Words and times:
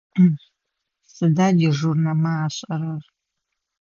Сыда 1.13 1.47
дежурнэмэ 1.57 2.31
ашӏэрэр? 2.45 3.03